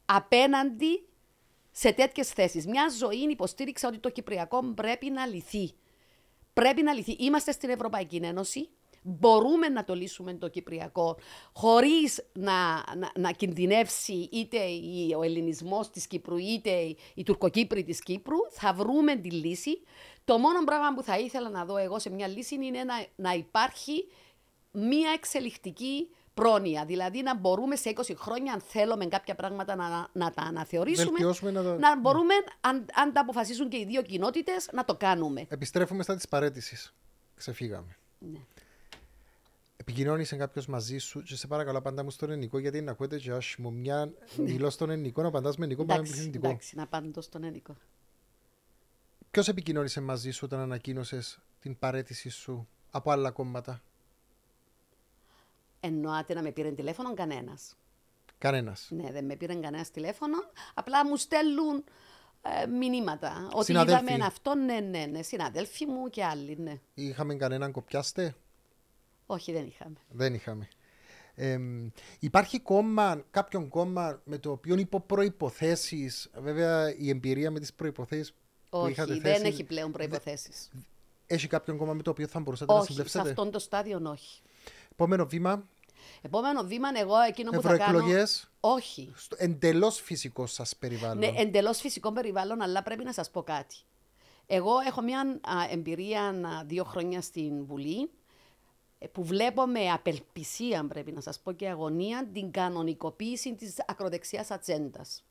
[0.05, 1.07] απέναντι
[1.71, 2.67] σε τέτοιες θέσεις.
[2.67, 5.73] Μια ζωή υποστήριξα ότι το Κυπριακό πρέπει να λυθεί.
[6.53, 7.17] Πρέπει να λυθεί.
[7.19, 8.69] Είμαστε στην Ευρωπαϊκή Ένωση.
[9.03, 11.19] Μπορούμε να το λύσουμε το Κυπριακό
[11.53, 12.55] χωρίς να,
[12.97, 14.59] να, να, κινδυνεύσει είτε
[15.17, 18.37] ο ελληνισμός της Κύπρου είτε η Τουρκοκύπρη της Κύπρου.
[18.51, 19.81] Θα βρούμε τη λύση.
[20.27, 23.33] Το μόνο πράγμα που θα ήθελα να δω εγώ σε μια λύση είναι να, να
[23.33, 24.07] υπάρχει
[24.73, 26.85] μια εξελικτική πρόνοια.
[26.85, 31.19] Δηλαδή να μπορούμε σε 20 χρόνια, αν θέλουμε κάποια πράγματα να, να τα αναθεωρήσουμε,
[31.51, 31.79] να, το...
[31.79, 35.47] να μπορούμε, αν, αν τα αποφασίσουν και οι δύο κοινότητες, να το κάνουμε.
[35.49, 36.95] Επιστρέφουμε στα της παρέτησης.
[37.35, 37.97] Ξεφύγαμε.
[38.19, 38.39] Ναι.
[39.77, 43.31] Επικοινώνησε κάποιος μαζί σου και σε παρακαλώ πάντα μου στον ελληνικό γιατί να ακούετε και
[43.31, 43.71] άσχημο.
[43.71, 46.47] Μια μιλώ στον ελληνικό να απαντάς με ελληνικό πάμε με πληθυντικό.
[46.47, 47.77] Εντάξει, να απαντώ στον ελληνικό.
[49.37, 53.83] Ποιος επικοινώνησε μαζί σου όταν ανακοίνωσες την παρέτηση σου από άλλα κόμματα;
[55.81, 57.77] Εννοάται να με πήρε τηλέφωνο κανένας.
[58.39, 58.89] Κανένας.
[58.91, 60.37] Ναι, δεν με πήρε κανένας τηλέφωνο.
[60.75, 61.85] Απλά μου στέλνουν
[62.43, 63.49] ε, μηνύματα.
[63.53, 65.23] Ότι είδαμε αυτό, ναι, ναι, ναι.
[65.23, 66.81] Συναδέλφοι μου και άλλοι, ναι.
[66.95, 68.35] Είχαμε κανέναν κοπιάστε;
[69.27, 69.97] Όχι, δεν είχαμε.
[70.09, 70.69] Δεν είχαμε.
[71.35, 71.59] Ε,
[72.19, 78.35] υπάρχει κόμμα, κάποιον κόμμα με το οποίο υπό προποθέσει, βέβαια η εμπειρία με τις προποθέσει
[78.71, 79.21] που είχατε θέσει.
[79.21, 80.51] δεν έχει πλέον προποθέσει.
[81.27, 84.01] Έχει κάποιον κόμμα με το οποίο θα μπορούσατε όχι, να συμπλέψετε; Σε αυτόν το στάδιο
[84.05, 84.41] όχι.
[84.93, 85.65] Επόμενο βήμα.
[86.23, 88.05] Επόμενο βήμα, εγώ εκείνο που θα κάνω.
[88.61, 89.13] Όχι.
[89.37, 91.19] Εντελώς φυσικό σας περιβάλλον.
[91.19, 93.77] Ναι, εντελώς φυσικό περιβάλλον, αλλά πρέπει να σας πω κάτι.
[94.47, 96.35] Εγώ έχω μια εμπειρία
[96.67, 98.11] δύο χρόνια στην Βουλή
[98.99, 104.51] ε, που βλέπω με απελπισία, πρέπει να σας πω και αγωνία, την κανονικοποίηση της ακροδεξιάς
[104.51, 105.23] ατζέντας.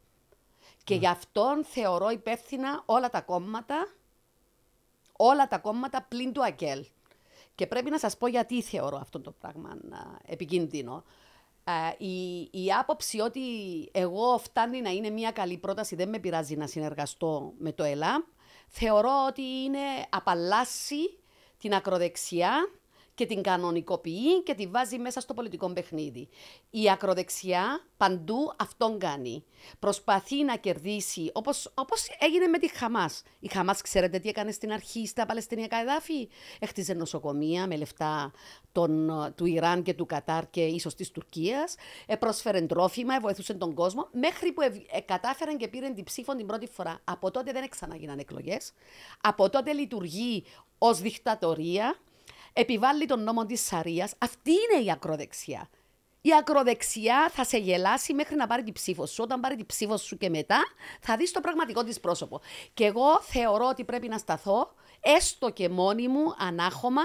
[0.85, 0.99] Και ναι.
[0.99, 3.87] γι' αυτόν θεωρώ υπεύθυνα όλα τα κόμματα,
[5.11, 6.85] όλα τα κόμματα πλην του ΑΚΕΛ.
[7.55, 9.77] Και πρέπει να σας πω γιατί θεωρώ αυτό το πράγμα
[10.25, 11.03] επικίνδυνο.
[11.97, 13.41] η, η άποψη ότι
[13.91, 18.21] εγώ φτάνει να είναι μια καλή πρόταση, δεν με πειράζει να συνεργαστώ με το ΕΛΑΜ,
[18.67, 21.17] θεωρώ ότι είναι απαλλάσσει
[21.57, 22.69] την ακροδεξιά
[23.15, 26.29] και την κανονικοποιεί και τη βάζει μέσα στο πολιτικό παιχνίδι.
[26.69, 29.43] Η ακροδεξιά παντού αυτόν κάνει.
[29.79, 33.23] Προσπαθεί να κερδίσει, όπως, όπως έγινε με τη Χαμάς.
[33.39, 38.31] Η Χαμάς, ξέρετε τι έκανε στην αρχή στα Παλαιστινιακά εδάφη; Έχτιζε νοσοκομεία με λεφτά
[38.71, 41.75] των, του Ιράν και του Κατάρ και ίσως της Τουρκίας.
[42.05, 46.45] Ε, πρόσφερε τρόφιμα, βοηθούσε τον κόσμο, μέχρι που ε, κατάφεραν και πήραν την ψήφο την
[46.45, 46.99] πρώτη φορά.
[47.03, 48.73] Από τότε δεν ξαναγίναν εκλογές.
[49.21, 50.43] Από τότε λειτουργεί
[50.77, 51.99] ως δικτατορία
[52.57, 54.13] επιβάλλει τον νόμο της Σαρίας.
[54.17, 55.69] Αυτή είναι η ακροδεξιά.
[56.21, 59.23] Η ακροδεξιά θα σε γελάσει μέχρι να πάρει την ψήφο σου.
[59.23, 60.63] Όταν πάρει την ψήφο σου και μετά,
[61.01, 62.41] θα δεις το πραγματικό της πρόσωπο.
[62.73, 67.01] Και εγώ θεωρώ ότι πρέπει να σταθώ, έστω και μόνη μου, ανάχωμα,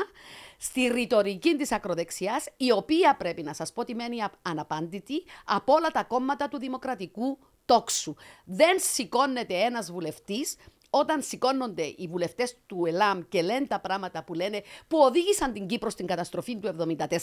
[0.58, 5.88] στη ρητορική της ακροδεξιάς, η οποία πρέπει να σας πω ότι μένει αναπάντητη από όλα
[5.88, 8.14] τα κόμματα του δημοκρατικού τόξου.
[8.44, 10.56] Δεν σηκώνεται ένας βουλευτής
[10.90, 15.66] όταν σηκώνονται οι βουλευτές του ΕΛΑΜ και λένε τα πράγματα που λένε, που οδήγησαν την
[15.66, 17.16] Κύπρο στην καταστροφή του 1974,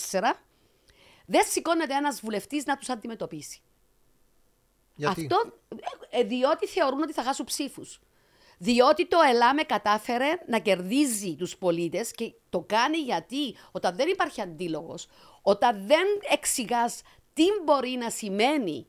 [1.26, 3.62] δεν σηκώνεται ένας βουλευτής να τους αντιμετωπίσει.
[4.96, 5.54] Γιατί; Αυτό
[6.10, 8.00] ε, διότι θεωρούν ότι θα χάσουν ψήφους.
[8.58, 14.42] Διότι το ΕΛΑΜ κατάφερε να κερδίζει τους πολίτες και το κάνει γιατί όταν δεν υπάρχει
[14.42, 15.08] αντίλογος,
[15.42, 17.02] όταν δεν εξηγάς
[17.34, 18.88] τι μπορεί να σημαίνει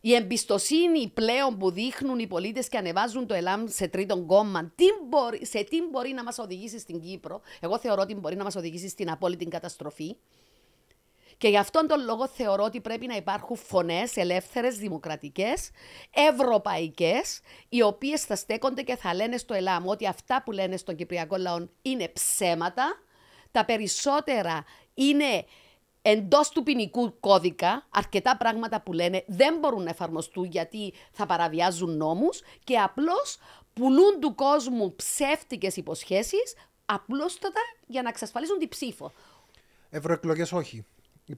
[0.00, 4.84] η εμπιστοσύνη πλέον που δείχνουν οι πολίτες και ανεβάζουν το ΕΛΑΜ σε τρίτον κόμμα, τι
[5.08, 8.56] μπορεί, σε τι μπορεί να μας οδηγήσει στην Κύπρο, εγώ θεωρώ ότι μπορεί να μας
[8.56, 10.16] οδηγήσει στην απόλυτη καταστροφή.
[11.40, 15.70] Και γι' αυτόν τον λόγο θεωρώ ότι πρέπει να υπάρχουν φωνές ελεύθερες, δημοκρατικές,
[16.14, 20.96] ευρωπαϊκές, οι οποίες θα στέκονται και θα λένε στο ΕΛΑΜ ότι αυτά που λένε στον
[20.96, 23.02] Κυπριακό λαό είναι ψέματα.
[23.50, 25.44] Τα περισσότερα είναι
[26.02, 31.96] εντός του ποινικού κώδικα αρκετά πράγματα που λένε δεν μπορούν να εφαρμοστούν γιατί θα παραβιάζουν
[31.96, 33.38] νόμους και απλώς
[33.72, 39.12] πουλούν του κόσμου ψεύτικες υποσχέσεις απλούστατα για να εξασφαλίσουν την ψήφο.
[39.90, 40.84] Ευρωεκλογές όχι.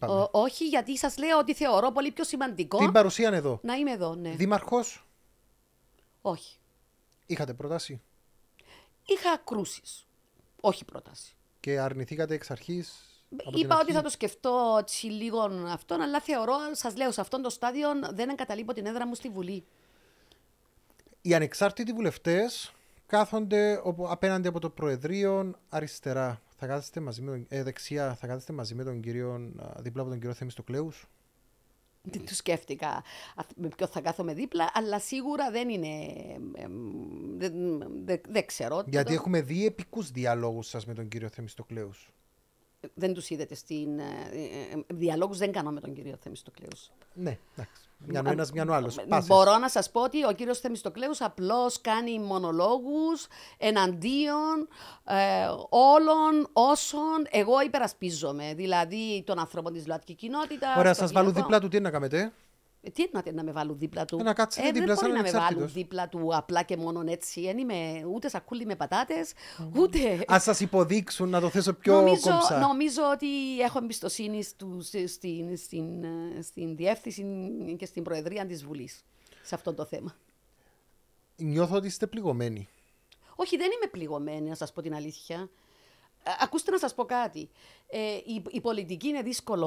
[0.00, 2.78] Ο, όχι, γιατί σας λέω ότι θεωρώ πολύ πιο σημαντικό.
[2.78, 3.58] Την παρουσία είναι εδώ.
[3.62, 4.30] Να είμαι εδώ, ναι.
[4.30, 5.06] Δήμαρχος;
[6.22, 6.56] Όχι.
[7.26, 8.00] Είχατε πρόταση;
[9.06, 10.06] Είχα κρούσεις.
[10.60, 11.34] Όχι πρόταση.
[11.60, 13.11] Και αρνηθήκατε εξ αρχής;
[13.54, 17.50] Είπα ότι θα το σκεφτώ έτσι λίγο αυτόν, αλλά θεωρώ, σας λέω, σε αυτόν το
[17.50, 19.64] στάδιο δεν εγκαταλείπω την έδρα μου στη Βουλή.
[21.22, 22.72] Οι ανεξάρτητοι βουλευτές
[23.06, 26.42] κάθονται απέναντι από το Προεδρείο αριστερά.
[26.56, 30.10] Θα κάθεστε μαζί με τον, ε, δεξιά, θα κάθεστε μαζί με τον κύριο, δίπλα από
[30.10, 30.92] τον κύριο Θεμιστοκλέου.
[32.02, 33.02] Δεν το σκέφτηκα
[33.56, 35.88] με ποιο θα κάθομαι δίπλα, αλλά σίγουρα δεν είναι.
[37.36, 37.52] Δεν,
[38.04, 38.84] δεν, δεν ξέρω.
[38.86, 41.90] Γιατί έχουμε δει επικούς διαλόγους σας με τον κύριο Θεμιστοκλέου.
[42.94, 43.98] Δεν τους είδατε στην...
[43.98, 46.90] Ε, ε, ε, διαλόγους δεν κάνω με τον κύριο Θεμιστοκλέους.
[47.14, 47.82] Ναι, εντάξει.
[48.06, 48.96] Μια ο ένας, μια ο άλλος.
[49.26, 53.26] Μπορώ να σας πω ότι ο κύριος Θεμιστοκλέους απλώς κάνει μονολόγους
[53.58, 54.68] εναντίον
[55.04, 58.54] ε, όλων όσων εγώ υπερασπίζομαι.
[58.54, 60.76] Δηλαδή των ανθρώπων της ΛΟΑΤΚΙ κοινότητας.
[60.76, 62.32] Ωραία, σας βάλω δίπλα του τι να κάνετε;
[62.84, 65.12] Ε, τι εννοείται να με βάλουν δίπλα του; Ε, να κάτσετε ε, δίπλα, δεν μπορεί
[65.12, 67.40] να με βάλουν δίπλα του απλά και μόνο έτσι.
[67.40, 69.32] Δεν είμαι ούτε σακούλι με πατάτες,
[69.76, 70.24] ούτε.
[70.32, 72.58] Α σας υποδείξουν να το θέσω πιο νομίζω, κομψά.
[72.58, 75.86] Νομίζω ότι έχω εμπιστοσύνη στου, στην, στην, στην,
[76.42, 77.24] στην διεύθυνση
[77.78, 79.04] και στην Προεδρία της Βουλής
[79.42, 80.16] σε αυτό το θέμα.
[81.36, 82.68] Νιώθω ότι είστε πληγωμένοι.
[83.36, 85.50] Όχι, δεν είμαι πληγωμένη, να σας πω την αλήθεια.
[86.22, 87.50] Ε, ακούστε να σας πω κάτι.
[87.86, 89.66] Ε, η, η, πολιτική είναι δύσκολο...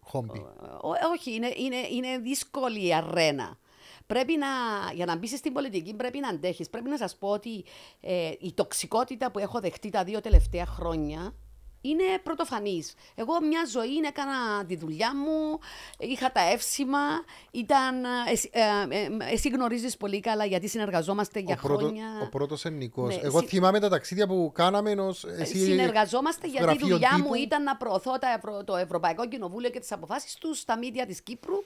[0.00, 0.38] Χόμπι.
[0.38, 3.58] Ε, όχι, είναι, είναι, είναι δύσκολη η αρένα.
[4.06, 4.46] Πρέπει να,
[4.94, 6.70] για να μπεις στην πολιτική πρέπει να αντέχεις.
[6.70, 7.64] Πρέπει να σας πω ότι
[8.00, 11.34] ε, η τοξικότητα που έχω δεχτεί τα δύο τελευταία χρόνια
[11.84, 12.94] είναι πρωτοφανής.
[13.14, 15.58] Εγώ μια ζωή έκανα τη δουλειά μου,
[15.98, 16.98] είχα τα εύσημα,
[17.50, 18.60] ήταν, εσύ, ε,
[18.96, 22.06] ε, εσύ γνωρίζεις πολύ καλά γιατί συνεργαζόμαστε για πρώτο, χρόνια.
[22.22, 23.14] Ο πρώτος ενικός.
[23.14, 23.46] Ναι, Εγώ συ...
[23.46, 25.24] θυμάμαι τα ταξίδια που κάναμε ενός...
[25.24, 27.28] Εσύ συνεργαζόμαστε γιατί η δουλειά τύπου.
[27.28, 28.12] μου ήταν να προωθώ
[28.64, 31.62] το Ευρωπαϊκό Κοινοβούλιο και τις αποφάσεις τους στα μίδια της Κύπρου.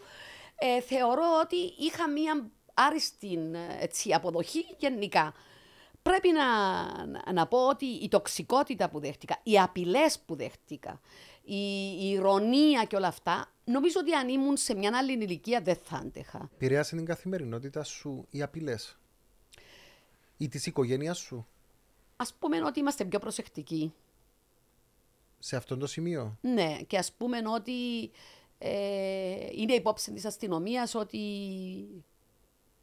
[0.56, 3.38] Ε, θεωρώ ότι είχα μία άριστη
[3.80, 5.34] έτσι, αποδοχή γενικά
[6.08, 11.00] πρέπει να, να, πω ότι η τοξικότητα που δέχτηκα, οι απειλές που δέχτηκα,
[11.44, 11.56] η,
[12.00, 15.96] η ηρωνία και όλα αυτά, νομίζω ότι αν ήμουν σε μια άλλη ηλικία δεν θα
[15.96, 16.50] άντεχα.
[16.54, 18.98] Επηρέασε την καθημερινότητα σου οι απειλές;
[20.36, 21.46] Ή της οικογένεια σου;
[22.16, 23.94] Α πούμε ότι είμαστε πιο προσεκτικοί.
[25.38, 28.10] Σε αυτό το σημείο; Ναι, και ας πούμε ότι
[28.58, 31.18] ε, είναι υπόψη της αστυνομίας ότι.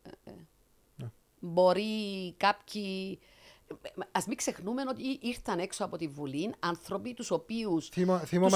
[0.03, 0.33] Ε, ε
[1.45, 3.19] Μπορεί κάποιοι.
[4.11, 7.81] Α μην ξεχνούμε ότι ήρθαν έξω από τη Βουλή άνθρωποι τους οποίου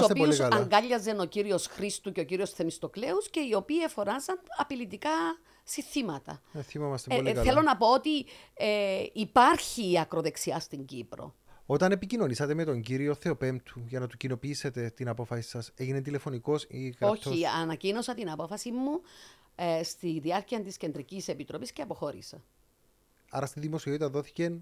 [0.10, 5.10] οποίους αγκάλιαζε ο κύριος Χρήστου και ο κύριος Θεμιστοκλέους και οι οποίοι εφοράζαν απειλητικά
[5.64, 6.42] συστήματα.
[6.54, 6.60] Ε,
[7.16, 11.36] πολύ ε, Θέλω να πω ότι ε, υπάρχει η ακροδεξιά στην Κύπρο.
[11.66, 16.66] Όταν επικοινωνήσατε με τον κύριο Θεοπέμπτου για να του κοινοποιήσετε την απόφαση σας, έγινε τηλεφωνικός
[16.70, 19.02] ή γραπτός; Όχι, ανακοίνωσα την απόφαση μου
[19.56, 22.44] ε, στη διάρκεια της Κεντρικής Επιτροπής και αποχώρησα.
[23.30, 24.54] Άρα στη δημοσιότητα δόθηκε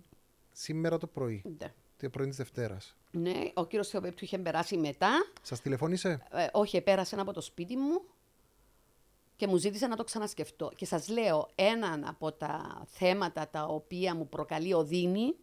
[0.52, 1.42] σήμερα το πρωί.
[1.60, 1.74] Ναι.
[1.98, 2.96] Το πρωί της Δευτέρας.
[3.12, 5.10] Ναι, ο κύριος Θεοπέπτου είχε περάσει μετά.
[5.42, 8.02] Σας τηλεφώνησε; Ε, όχι, πέρασε από το σπίτι μου
[9.36, 10.72] και μου ζήτησε να το ξανασκεφτώ.
[10.76, 15.36] Και σας λέω, έναν από τα θέματα τα οποία μου προκαλεί οδύνη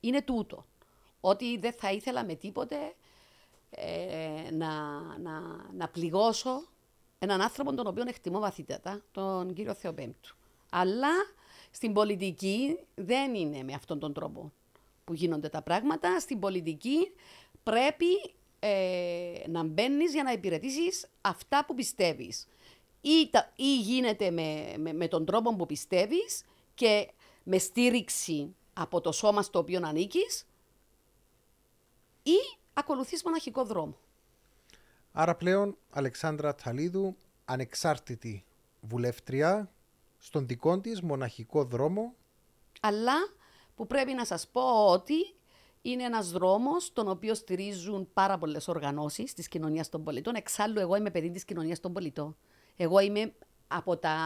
[0.00, 0.66] είναι τούτο.
[1.20, 2.76] Ότι δεν θα ήθελα με τίποτε
[3.70, 5.40] ε, να, να,
[5.76, 6.62] να πληγώσω
[7.18, 10.36] έναν άνθρωπο τον οποίο εκτιμώ βαθύτατα, τον κύριο Θεοπέμπτου.
[10.70, 11.08] Αλλά
[11.70, 14.52] στην πολιτική δεν είναι με αυτόν τον τρόπο
[15.04, 16.20] που γίνονται τα πράγματα.
[16.20, 17.12] Στην πολιτική
[17.62, 22.48] πρέπει ε, να μπαίνεις για να υπηρετήσεις αυτά που πιστεύεις.
[23.00, 27.10] Ή, ή γίνεται με, με, τον τρόπο που πιστεύεις και
[27.42, 30.46] με στήριξη από το σώμα στο οποίο ανήκεις,
[32.22, 33.96] ή ακολουθείς μοναχικό δρόμο.
[35.12, 38.44] Άρα πλέον Αλεξάνδρα Ταλίδου, ανεξάρτητη
[38.80, 39.70] βουλεύτρια,
[40.18, 42.14] στον δικό της μοναχικό δρόμο.
[42.80, 43.14] Αλλά
[43.74, 45.14] που πρέπει να σας πω ότι
[45.82, 50.34] είναι ένας δρόμος τον οποίο στηρίζουν πάρα πολλές οργανώσεις της κοινωνίας των πολιτών.
[50.34, 52.36] Εξάλλου εγώ είμαι παιδί της κοινωνίας των πολιτών.
[52.76, 53.34] Εγώ είμαι
[53.68, 54.16] από τα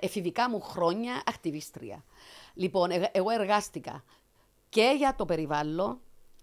[0.00, 2.04] εφηβικά μου χρόνια ακτιβίστρια.
[2.54, 4.04] Λοιπόν, εγώ εργάστηκα
[4.68, 6.00] και για το περιβάλλον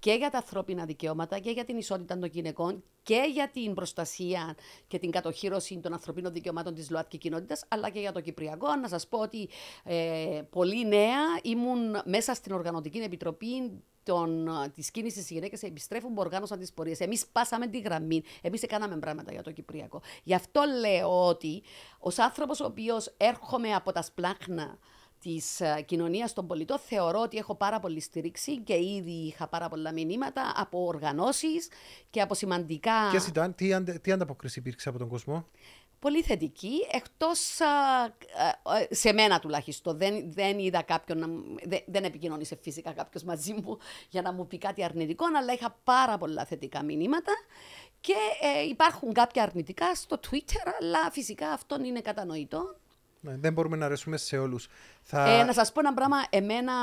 [0.07, 4.55] και για τα ανθρώπινα δικαιώματα και για την ισότητα των γυναικών και για την προστασία
[4.87, 8.75] και την κατοχήρωση των ανθρωπίνων δικαιωμάτων της ΛΟΑΤΚΙ κοινότητας, αλλά και για το Κυπριακό.
[8.75, 9.49] Να σας πω ότι
[9.83, 13.81] ε, πολύ νέα ήμουν μέσα στην Οργανωτική Επιτροπή
[14.73, 16.99] της κίνησης τη γυναίκες επιστρέφουν που οργάνωσαν τις πορείες.
[16.99, 18.23] Εμείς πάσαμε τη γραμμή.
[18.41, 20.01] Εμείς έκαναμε πράγματα για το Κυπριακό.
[20.23, 21.63] Γι' αυτό λέω ότι
[21.99, 24.77] ως άνθρωπος ο οποίος έρχομαι από τα σπλάχνα
[25.21, 29.69] της ε, κοινωνίας των πολιτών, θεωρώ ότι έχω πάρα πολύ στήριξη και ήδη είχα πάρα
[29.69, 31.67] πολλά μηνύματα από οργανώσεις
[32.09, 33.09] και από σημαντικά.
[33.09, 35.45] Ποιε ήταν, τι, αντε, τι ανταποκρίση υπήρξε από τον κόσμο,
[35.99, 37.39] Πολύ θετική, εκτός
[38.89, 39.97] σε μένα τουλάχιστον.
[39.97, 41.27] Δεν, δεν είδα κάποιον, να,
[41.63, 43.77] δεν, δεν επικοινωνήσε φυσικά κάποιος μαζί μου
[44.09, 47.31] για να μου πει κάτι αρνητικό, αλλά είχα πάρα πολλά θετικά μηνύματα
[47.99, 52.75] και ε, υπάρχουν κάποια αρνητικά στο Twitter, αλλά φυσικά αυτό είναι κατανοητό.
[53.21, 54.67] Ναι, δεν μπορούμε να αρέσουμε σε όλους.
[55.01, 55.29] Θα...
[55.29, 56.17] Ε, να σας πω ένα πράγμα.
[56.29, 56.73] Εμένα,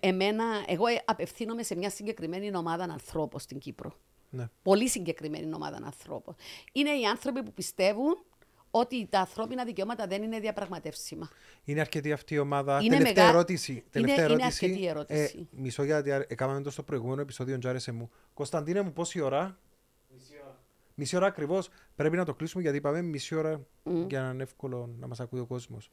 [0.00, 3.92] εμένα, εγώ απευθύνομαι σε μια συγκεκριμένη ομάδα ανθρώπων στην Κύπρο.
[4.30, 4.48] Ναι.
[4.62, 6.34] Πολύ συγκεκριμένη ομάδα ανθρώπων.
[6.72, 8.24] Είναι οι άνθρωποι που πιστεύουν
[8.70, 11.28] ότι τα ανθρώπινα δικαιώματα δεν είναι διαπραγματεύσιμα.
[11.64, 12.80] Είναι αρκετή αυτή η ομάδα.
[12.82, 13.72] Είναι τελευταία μεγα- ερώτηση.
[13.72, 14.64] Είναι- τελευταία είναι ερώτηση.
[14.64, 15.38] αρκετή ερώτηση.
[15.52, 18.10] Ε, μισό γιατί α- έκαναμε το στο προηγούμενο επεισόδιο, τζάρεσε μου.
[18.34, 19.58] Κωνσταντίνε μου, πόση ώρα;
[20.98, 21.68] Μισή ώρα ακριβώς.
[21.94, 23.66] Πρέπει να το κλείσουμε γιατί είπαμε μισή ώρα
[24.08, 25.90] για να είναι εύκολο να μας ακούει ο κόσμος.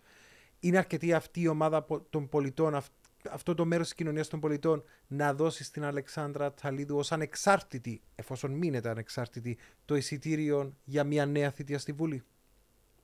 [0.59, 2.91] Είναι αρκετή αυτή η ομάδα πο- των πολιτών, αυ-
[3.29, 8.51] αυτό το μέρος της κοινωνίας των πολιτών, να δώσει στην Αλεξάνδρα Ταλίδου ως ανεξάρτητη, εφόσον
[8.51, 12.23] μείνεται ανεξάρτητη, το εισιτήριο για μια νέα θητεία στη Βουλή;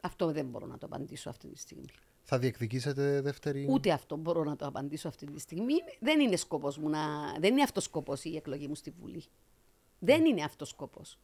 [0.01, 1.85] Αυτό δεν μπορώ να το απαντήσω αυτή τη στιγμή.
[2.23, 5.73] Θα διεκδικήσετε δεύτερη; Ούτε αυτό μπορώ να το απαντήσω αυτή τη στιγμή.
[5.99, 6.99] Δεν είναι σκοπός μου να...
[7.39, 9.23] Δεν είναι αυτός σκοπός η εκλογή μου στη Βουλή.
[9.99, 11.17] Δεν είναι αυτός σκοπός.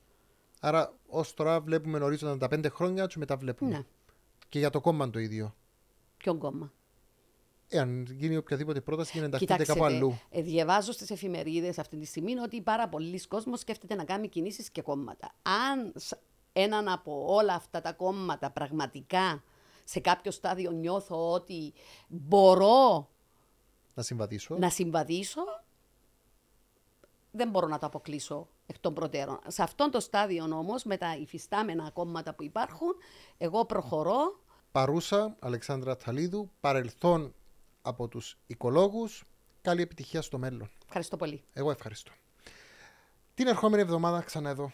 [0.62, 3.72] Άρα, ως τώρα βλέπουμε ορίζοντα τα πέντε χρόνια και μετά βλέπουμε.
[3.72, 3.78] Ναι.
[4.40, 5.56] Και Και για το κόμμα το ίδιο.
[6.18, 6.74] Ποιο κόμμα;
[7.68, 10.20] Εάν γίνει οποιαδήποτε πρόταση για να ενταχθείτε κάπου Κοιτάξτε, αλλού.
[10.30, 14.70] ε, διαβάζω στις εφημερίδες αυτή τη στιγμή ότι πάρα πολλοί κόσμος σκέφτεται να κάνει κινήσεις
[14.70, 15.32] και κόμματα.
[15.42, 16.20] Αν σ-
[16.54, 19.44] έναν από όλα αυτά τα κόμματα πραγματικά
[19.84, 21.74] σε κάποιο στάδιο νιώθω ότι
[22.08, 23.10] μπορώ
[23.94, 24.56] Να συμβαδίσω.
[24.58, 25.42] να συμβαδίσω,
[27.36, 29.40] δεν μπορώ να το αποκλείσω εκ των προτέρων.
[29.48, 32.96] Σε αυτόν το στάδιο όμως, με τα υφιστάμενα κόμματα που υπάρχουν,
[33.38, 34.44] εγώ προχωρώ
[34.76, 37.34] Παρούσα, Αλεξάνδρα Ταλίδου, παρελθόν
[37.82, 39.24] από τους οικολόγους.
[39.62, 40.70] Καλή επιτυχία στο μέλλον.
[40.86, 41.44] Ευχαριστώ πολύ.
[41.54, 42.12] Εγώ ευχαριστώ.
[43.34, 44.72] Την ερχόμενη εβδομάδα ξανά εδώ.